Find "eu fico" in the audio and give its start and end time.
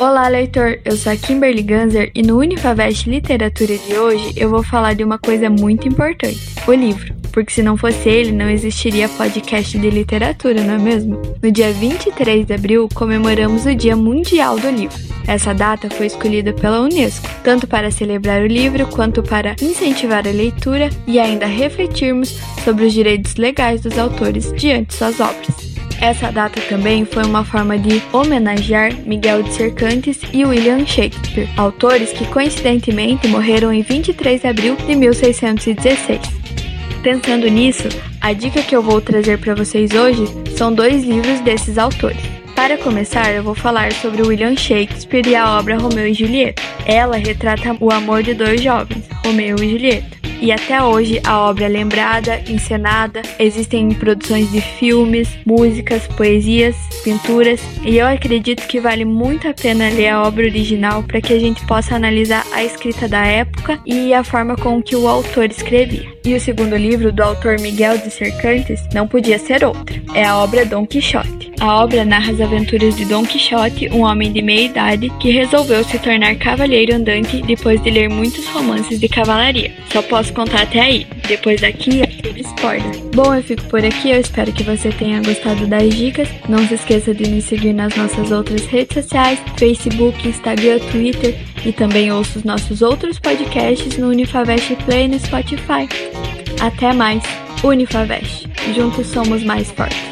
83.34-83.64